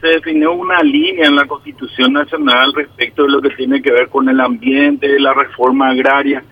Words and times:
se 0.00 0.06
definió 0.08 0.52
una 0.52 0.80
línea 0.82 1.26
en 1.26 1.36
la 1.36 1.46
Constitución 1.46 2.12
Nacional 2.12 2.72
respecto 2.74 3.24
de 3.24 3.30
lo 3.30 3.40
que 3.40 3.50
tiene 3.50 3.82
que 3.82 3.90
ver 3.90 4.08
con 4.08 4.28
el 4.28 4.40
ambiente, 4.40 5.18
la 5.18 5.34
reforma 5.34 5.90
agraria. 5.90 6.42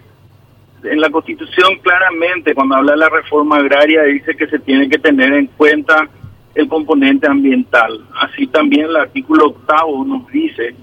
En 0.82 1.00
la 1.00 1.10
Constitución 1.10 1.78
claramente, 1.82 2.54
cuando 2.54 2.76
habla 2.76 2.92
de 2.92 2.98
la 2.98 3.08
reforma 3.08 3.56
agraria, 3.56 4.02
dice 4.04 4.36
que 4.36 4.46
se 4.48 4.58
tiene 4.58 4.88
que 4.88 4.98
tener 4.98 5.32
en 5.32 5.46
cuenta 5.46 6.08
el 6.54 6.68
componente 6.68 7.28
ambiental. 7.28 8.04
Así 8.20 8.46
también 8.46 8.86
el 8.86 8.96
artículo 8.96 9.46
octavo 9.46 10.04
nos 10.04 10.26
dice 10.28 10.74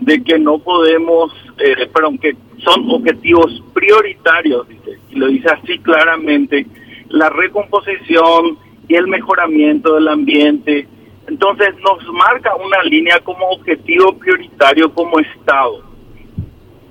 de 0.00 0.22
que 0.22 0.38
no 0.38 0.58
podemos, 0.58 1.32
eh, 1.58 1.88
perdón, 1.92 2.18
que 2.18 2.36
son 2.58 2.88
objetivos 2.90 3.62
prioritarios, 3.74 4.68
dice, 4.68 4.98
y 5.10 5.16
lo 5.16 5.28
dice 5.28 5.48
así 5.50 5.78
claramente, 5.78 6.66
la 7.08 7.30
recomposición 7.30 8.58
y 8.88 8.94
el 8.94 9.06
mejoramiento 9.06 9.94
del 9.94 10.08
ambiente, 10.08 10.86
entonces 11.28 11.74
nos 11.80 12.02
marca 12.14 12.54
una 12.56 12.82
línea 12.84 13.20
como 13.20 13.50
objetivo 13.50 14.14
prioritario 14.14 14.92
como 14.94 15.20
Estado. 15.20 15.82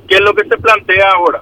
¿Qué 0.07 0.15
es 0.15 0.21
lo 0.21 0.33
que 0.33 0.47
se 0.47 0.57
plantea 0.57 1.09
ahora? 1.15 1.41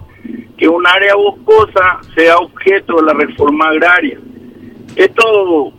Que 0.57 0.70
un 0.70 0.87
área 0.87 1.15
boscosa 1.15 1.99
sea 2.15 2.37
objeto 2.37 2.95
de 2.95 3.03
la 3.03 3.13
reforma 3.13 3.67
agraria. 3.67 4.17
Esto 4.95 5.73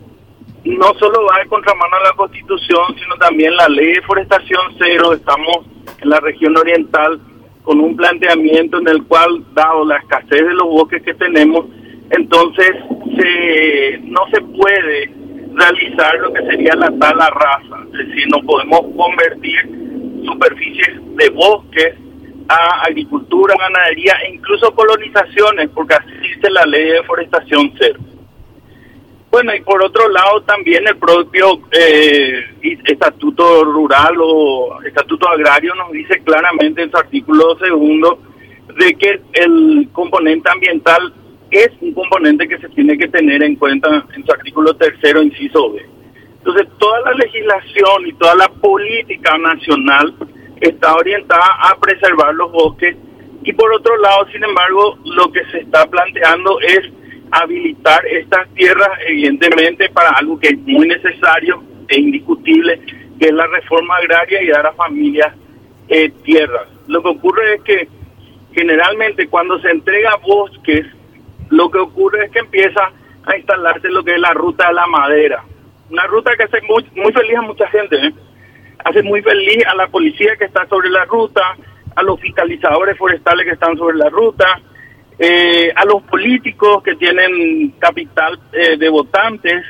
no 0.63 0.93
solo 0.99 1.25
va 1.25 1.39
de 1.39 1.47
contramano 1.47 1.95
a 1.95 2.09
la 2.09 2.15
Constitución, 2.15 2.95
sino 3.01 3.15
también 3.17 3.55
la 3.55 3.67
ley 3.67 3.93
de 3.93 4.01
forestación 4.03 4.61
cero. 4.77 5.13
Estamos 5.13 5.65
en 5.99 6.09
la 6.09 6.19
región 6.19 6.55
oriental 6.55 7.19
con 7.63 7.79
un 7.79 7.95
planteamiento 7.95 8.77
en 8.77 8.87
el 8.89 9.03
cual, 9.05 9.43
dado 9.53 9.83
la 9.85 9.97
escasez 9.97 10.45
de 10.45 10.53
los 10.53 10.67
bosques 10.67 11.01
que 11.01 11.15
tenemos, 11.15 11.65
entonces 12.11 12.71
se, 13.17 13.99
no 14.03 14.21
se 14.31 14.39
puede 14.41 15.16
realizar 15.57 16.19
lo 16.19 16.31
que 16.33 16.43
sería 16.43 16.73
la 16.75 16.91
tala 16.99 17.29
raza, 17.29 17.83
es 17.91 18.07
decir, 18.07 18.27
no 18.29 18.41
podemos 18.45 18.81
convertir 18.95 20.23
superficies 20.25 20.99
de 21.15 21.29
bosques 21.29 21.95
a 22.47 22.85
agricultura, 22.85 23.55
ganadería 23.57 24.13
e 24.25 24.35
incluso 24.35 24.73
colonizaciones, 24.73 25.69
porque 25.73 25.95
así 25.95 26.11
dice 26.21 26.49
la 26.49 26.65
ley 26.65 26.85
de 26.85 26.93
deforestación 26.93 27.73
cero. 27.77 27.99
Bueno, 29.29 29.53
y 29.53 29.61
por 29.61 29.83
otro 29.83 30.07
lado 30.09 30.41
también 30.43 30.87
el 30.87 30.95
propio 30.97 31.61
eh, 31.71 32.45
estatuto 32.85 33.65
rural 33.65 34.15
o 34.19 34.81
estatuto 34.83 35.27
agrario 35.27 35.75
nos 35.75 35.91
dice 35.91 36.21
claramente 36.23 36.83
en 36.83 36.91
su 36.91 36.97
artículo 36.97 37.57
segundo 37.57 38.19
de 38.79 38.93
que 38.95 39.21
el 39.33 39.89
componente 39.91 40.49
ambiental 40.49 41.13
es 41.63 41.69
un 41.81 41.93
componente 41.93 42.47
que 42.47 42.57
se 42.59 42.69
tiene 42.69 42.97
que 42.97 43.07
tener 43.07 43.43
en 43.43 43.55
cuenta 43.55 44.05
en 44.15 44.25
su 44.25 44.31
artículo 44.31 44.75
tercero, 44.75 45.21
inciso 45.21 45.71
B. 45.71 45.85
Entonces, 46.37 46.67
toda 46.77 47.01
la 47.01 47.13
legislación 47.13 48.07
y 48.07 48.13
toda 48.13 48.35
la 48.35 48.47
política 48.47 49.37
nacional 49.37 50.13
está 50.61 50.95
orientada 50.95 51.57
a 51.61 51.77
preservar 51.79 52.33
los 52.35 52.51
bosques 52.51 52.95
y 53.47 53.53
por 53.53 53.73
otro 53.73 53.95
lado, 53.97 54.27
sin 54.31 54.43
embargo, 54.43 54.97
lo 55.05 55.31
que 55.31 55.41
se 55.51 55.59
está 55.59 55.85
planteando 55.85 56.59
es 56.59 56.81
habilitar 57.31 58.05
estas 58.07 58.47
tierras, 58.55 58.89
evidentemente, 59.07 59.89
para 59.89 60.09
algo 60.09 60.37
que 60.37 60.49
es 60.49 60.57
muy 60.59 60.85
necesario 60.85 61.63
e 61.87 61.99
indiscutible, 61.99 62.77
que 63.17 63.27
es 63.27 63.33
la 63.33 63.47
reforma 63.47 63.95
agraria 63.95 64.43
y 64.43 64.47
dar 64.47 64.65
a 64.67 64.73
familias 64.73 65.33
eh, 65.87 66.11
tierras. 66.23 66.67
Lo 66.87 67.01
que 67.01 67.07
ocurre 67.07 67.55
es 67.55 67.61
que 67.61 67.87
generalmente 68.53 69.27
cuando 69.27 69.59
se 69.59 69.69
entrega 69.69 70.17
bosques, 70.17 70.85
lo 71.49 71.69
que 71.69 71.79
ocurre 71.79 72.25
es 72.25 72.31
que 72.31 72.39
empieza 72.39 72.91
a 73.25 73.37
instalarse 73.37 73.89
lo 73.89 74.03
que 74.03 74.15
es 74.15 74.19
la 74.19 74.31
ruta 74.31 74.67
de 74.67 74.73
la 74.73 74.87
madera. 74.87 75.43
Una 75.89 76.03
ruta 76.05 76.35
que 76.35 76.43
hace 76.43 76.61
muy, 76.61 76.85
muy 76.95 77.11
feliz 77.13 77.37
a 77.37 77.41
mucha 77.41 77.67
gente, 77.67 77.95
¿eh? 77.95 78.13
hace 78.83 79.03
muy 79.03 79.21
feliz 79.21 79.65
a 79.67 79.75
la 79.75 79.87
policía 79.87 80.35
que 80.37 80.45
está 80.45 80.65
sobre 80.67 80.89
la 80.89 81.05
ruta, 81.05 81.41
a 81.95 82.03
los 82.03 82.19
fiscalizadores 82.19 82.97
forestales 82.97 83.45
que 83.45 83.53
están 83.53 83.77
sobre 83.77 83.97
la 83.97 84.09
ruta, 84.09 84.61
eh, 85.19 85.71
a 85.75 85.85
los 85.85 86.03
políticos 86.03 86.83
que 86.83 86.95
tienen 86.95 87.71
capital 87.79 88.39
eh, 88.53 88.77
de 88.77 88.89
votantes 88.89 89.65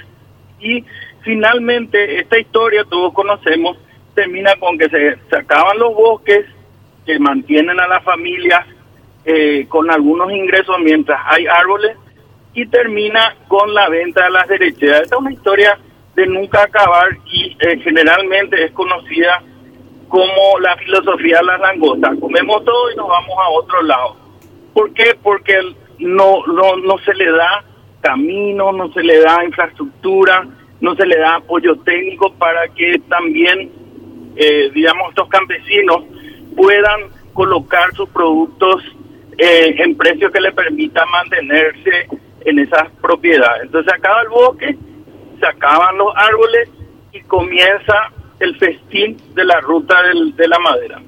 y 0.60 0.84
finalmente 1.22 2.20
esta 2.20 2.38
historia 2.38 2.84
todos 2.90 3.14
conocemos 3.14 3.78
termina 4.14 4.56
con 4.56 4.78
que 4.78 4.90
se, 4.90 5.18
se 5.30 5.36
acaban 5.38 5.78
los 5.78 5.94
bosques 5.94 6.46
que 7.06 7.18
mantienen 7.20 7.80
a 7.80 7.88
las 7.88 8.04
familias 8.04 8.66
eh, 9.30 9.66
con 9.68 9.92
algunos 9.92 10.32
ingresos 10.32 10.78
mientras 10.82 11.20
hay 11.26 11.46
árboles 11.48 11.98
y 12.54 12.66
termina 12.68 13.36
con 13.50 13.74
la 13.74 13.90
venta 13.90 14.24
de 14.24 14.30
las 14.30 14.48
derechas. 14.48 15.02
Esta 15.02 15.16
es 15.16 15.22
una 15.22 15.34
historia 15.34 15.78
de 16.16 16.26
nunca 16.28 16.64
acabar 16.64 17.10
y 17.26 17.58
eh, 17.60 17.78
generalmente 17.84 18.64
es 18.64 18.72
conocida 18.72 19.44
como 20.08 20.60
la 20.62 20.78
filosofía 20.78 21.40
de 21.40 21.44
la 21.44 21.58
langosta. 21.58 22.16
Comemos 22.22 22.64
todo 22.64 22.90
y 22.90 22.96
nos 22.96 23.10
vamos 23.10 23.38
a 23.38 23.50
otro 23.50 23.82
lado. 23.82 24.16
¿Por 24.74 24.94
qué? 24.94 25.18
Porque 25.22 25.60
no, 26.00 26.46
no, 26.48 26.78
no 26.78 26.98
se 27.00 27.14
le 27.14 27.30
da 27.30 27.66
camino, 28.00 28.72
no 28.72 28.94
se 28.94 29.04
le 29.04 29.20
da 29.20 29.44
infraestructura, 29.44 30.48
no 30.80 30.96
se 30.96 31.06
le 31.06 31.18
da 31.18 31.36
apoyo 31.36 31.76
técnico 31.80 32.32
para 32.36 32.70
que 32.70 33.02
también, 33.10 33.72
eh, 34.38 34.72
digamos, 34.74 35.10
estos 35.10 35.28
campesinos 35.28 36.04
puedan 36.56 37.10
colocar 37.34 37.94
sus 37.94 38.08
productos 38.10 38.82
eh, 39.38 39.76
en 39.78 39.96
precios 39.96 40.32
que 40.32 40.42
le 40.42 40.52
permitan 40.52 41.10
mantenerse 41.10 42.08
en 42.46 42.60
esas 42.60 42.90
propiedades. 43.02 43.64
Entonces 43.64 43.92
se 43.92 43.98
acaba 43.98 44.22
el 44.22 44.30
bosque, 44.30 44.78
se 45.40 45.46
acaban 45.46 45.98
los 45.98 46.14
árboles 46.16 46.70
y 47.12 47.22
comienza 47.22 48.12
el 48.40 48.58
festín 48.58 49.18
de 49.34 49.46
la 49.46 49.60
ruta 49.62 49.96
de 50.04 50.48
la 50.48 50.60
madera. 50.60 51.02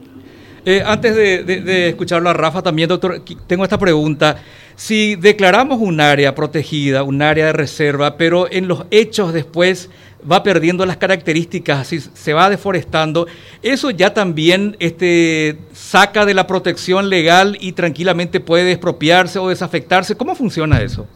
Eh, 0.69 0.84
antes 0.85 1.16
de, 1.16 1.44
de, 1.44 1.90
escucharlo 1.90 2.30
a 2.30 2.34
Rafa 2.34 2.62
también, 2.62 2.88
doctor, 2.88 3.24
tengo 3.47 3.63
esta 3.63 3.80
pregunta. 3.80 4.38
Si 4.75 5.16
declaramos 5.16 5.80
un 5.81 6.00
área 6.00 6.35
protegida, 6.35 7.02
un 7.02 7.24
área 7.24 7.47
de 7.47 7.53
reserva, 7.53 8.18
pero 8.18 8.46
en 8.52 8.68
los 8.68 8.85
hechos 8.91 9.34
después 9.34 9.90
va 10.31 10.44
perdiendo 10.44 10.85
las 10.85 10.97
características, 10.97 11.80
así 11.80 12.00
se 12.00 12.34
va 12.34 12.52
deforestando, 12.52 13.25
eso 13.63 13.90
ya 13.90 14.13
también 14.13 14.78
este, 14.80 15.57
saca 15.72 16.24
de 16.28 16.35
la 16.35 16.46
protección 16.46 17.09
legal 17.09 17.57
y 17.59 17.72
tranquilamente 17.72 18.40
puede 18.40 18.74
expropiarse 18.74 19.40
o 19.40 19.50
desafectarse. 19.50 20.16
¿Cómo 20.18 20.36
funciona 20.36 20.84
eso? 20.84 21.07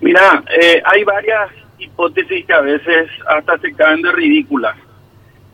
Mira, 0.00 0.42
eh, 0.60 0.82
hay 0.84 1.04
varias 1.04 1.50
hipótesis 1.78 2.44
que 2.44 2.52
a 2.52 2.60
veces 2.60 3.08
hasta 3.28 3.56
se 3.58 3.72
caen 3.74 4.02
de 4.02 4.10
ridículas. 4.10 4.76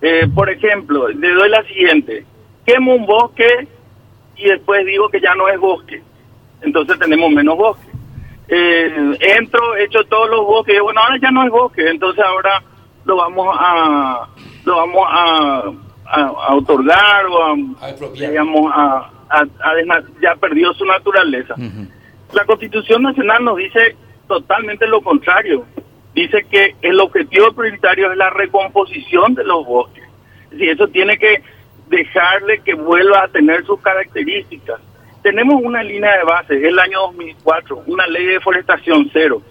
Eh, 0.07 0.29
por 0.35 0.51
ejemplo, 0.51 1.09
le 1.09 1.33
doy 1.33 1.49
la 1.49 1.63
siguiente, 1.63 2.27
quemo 2.67 2.95
un 2.95 3.07
bosque 3.07 3.67
y 4.37 4.45
después 4.45 4.85
digo 4.85 5.09
que 5.09 5.19
ya 5.19 5.35
no 5.35 5.49
es 5.49 5.59
bosque, 5.59 6.03
entonces 6.61 6.99
tenemos 6.99 7.31
menos 7.31 7.57
bosque. 7.57 7.87
Eh, 8.49 9.17
entro, 9.39 9.77
hecho 9.77 10.05
todos 10.05 10.29
los 10.29 10.45
bosques, 10.45 10.79
bueno, 10.83 11.01
ahora 11.01 11.17
ya 11.23 11.31
no 11.31 11.43
es 11.45 11.51
bosque, 11.51 11.89
entonces 11.89 12.23
ahora 12.23 12.63
lo 13.07 13.17
vamos 13.17 13.57
a 13.59 14.29
lo 14.67 14.77
vamos 14.77 15.07
a, 15.09 15.73
a, 16.05 16.55
otorgar 16.55 17.25
o 17.25 17.43
a, 17.43 17.57
digamos, 18.13 18.71
a, 18.75 19.11
ya 20.21 20.37
perdió 20.37 20.75
su 20.75 20.85
naturaleza. 20.85 21.55
La 22.35 22.45
Constitución 22.45 23.05
Nacional 23.05 23.43
nos 23.43 23.57
dice 23.57 23.97
totalmente 24.29 24.87
lo 24.87 25.01
contrario. 25.01 25.65
Dice 26.15 26.47
que 26.51 26.77
el 26.83 27.01
objetivo 27.01 27.53
prioritario 27.53 28.13
es 28.13 28.17
la 28.17 28.31
recomposición 28.31 29.35
de 29.35 29.45
los 29.45 29.67
bosques. 29.67 30.05
Si 30.57 30.69
eso 30.69 30.87
tiene 30.89 31.19
que 31.19 31.43
dejarle 31.89 32.61
que 32.61 32.75
vuelva 32.75 33.25
a 33.25 33.29
tener 33.29 33.65
sus 33.65 33.81
características. 33.81 34.81
Tenemos 35.23 35.61
una 35.63 35.83
línea 35.83 36.17
de 36.19 36.25
base, 36.25 36.57
es 36.57 36.65
el 36.65 36.79
año 36.79 37.01
2004, 37.01 37.85
una 37.87 38.07
ley 38.07 38.27
de 38.27 38.33
deforestación 38.35 39.09
cero, 39.13 39.43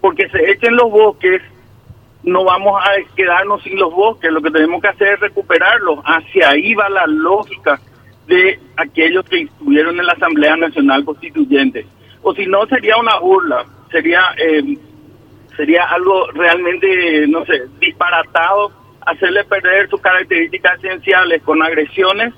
porque 0.00 0.28
se 0.30 0.50
echen 0.50 0.76
los 0.76 0.90
bosques, 0.90 1.42
no 2.22 2.44
vamos 2.44 2.80
a 2.82 3.14
quedarnos 3.14 3.62
sin 3.62 3.78
los 3.78 3.92
bosques, 3.92 4.32
lo 4.32 4.40
que 4.40 4.50
tenemos 4.50 4.80
que 4.80 4.88
hacer 4.88 5.14
es 5.14 5.20
recuperarlos, 5.20 5.98
hacia 6.04 6.50
ahí 6.50 6.74
va 6.74 6.88
la 6.88 7.06
lógica 7.06 7.78
de 8.26 8.58
aquellos 8.76 9.24
que 9.26 9.42
estuvieron 9.42 9.98
en 9.98 10.06
la 10.06 10.12
Asamblea 10.12 10.56
Nacional 10.56 11.04
Constituyente, 11.04 11.86
o 12.22 12.34
si 12.34 12.46
no 12.46 12.66
sería 12.66 12.96
una 12.96 13.18
burla, 13.18 13.66
sería 13.90 14.22
eh, 14.38 14.78
sería 15.60 15.84
algo 15.84 16.26
realmente, 16.32 17.26
no 17.28 17.44
sé, 17.44 17.66
disparatado 17.80 18.72
hacerle 19.04 19.44
perder 19.44 19.90
sus 19.90 20.00
características 20.00 20.82
esenciales 20.82 21.42
con 21.42 21.62
agresiones 21.62 22.32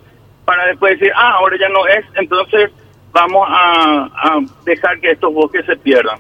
para 0.45 0.67
después 0.67 0.99
decir, 0.99 1.13
ah, 1.15 1.35
ahora 1.39 1.57
ya 1.57 1.69
no 1.69 1.87
es, 1.87 2.05
entonces 2.17 2.71
vamos 3.13 3.47
a, 3.49 4.11
a 4.13 4.41
dejar 4.65 4.99
que 4.99 5.13
estos 5.13 5.33
bosques 5.33 5.65
se 5.67 5.77
pierdan. 5.77 6.19